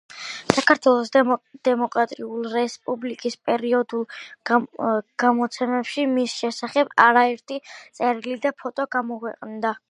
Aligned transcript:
საქართველოს 0.59 1.11
დემოკრატიული 1.67 2.53
რესპუბლიკის 2.53 3.37
პერიოდულ 3.49 4.07
გამოცემებში 5.25 6.07
მის 6.15 6.39
შესახებ 6.41 6.97
არაერთი 7.07 7.61
წერილი 7.77 8.41
და 8.49 8.55
ფოტო 8.65 8.89
გამოქვეყნდა. 8.99 9.77